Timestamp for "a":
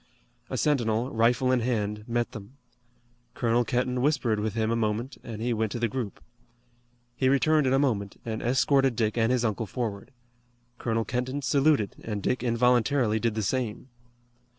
0.49-0.57, 4.71-4.75, 7.73-7.77